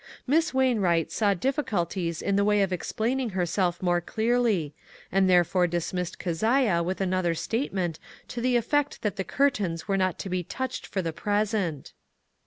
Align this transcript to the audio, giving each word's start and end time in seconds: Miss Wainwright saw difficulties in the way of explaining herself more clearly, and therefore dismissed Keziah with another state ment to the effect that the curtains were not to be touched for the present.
Miss 0.25 0.51
Wainwright 0.51 1.11
saw 1.11 1.35
difficulties 1.35 2.23
in 2.23 2.35
the 2.35 2.43
way 2.43 2.63
of 2.63 2.73
explaining 2.73 3.29
herself 3.37 3.83
more 3.83 4.01
clearly, 4.01 4.73
and 5.11 5.29
therefore 5.29 5.67
dismissed 5.67 6.17
Keziah 6.17 6.81
with 6.81 7.01
another 7.01 7.35
state 7.35 7.71
ment 7.71 7.99
to 8.29 8.41
the 8.41 8.55
effect 8.55 9.03
that 9.03 9.17
the 9.17 9.23
curtains 9.23 9.87
were 9.87 9.97
not 9.97 10.17
to 10.17 10.27
be 10.27 10.41
touched 10.43 10.87
for 10.87 11.03
the 11.03 11.13
present. 11.13 11.93